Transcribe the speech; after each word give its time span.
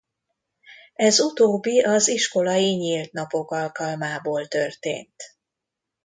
Ez 0.95 1.19
utóbbi 1.19 1.79
az 1.81 2.07
Iskolai 2.07 2.75
Nyílt 2.75 3.11
Napok 3.11 3.51
alkalmából 3.51 4.47
történt. 4.47 5.23